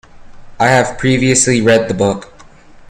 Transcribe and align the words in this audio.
I 0.59 0.65
have 0.69 0.97
previously 0.97 1.61
read 1.61 1.87
the 1.87 1.93
book. 1.93 2.33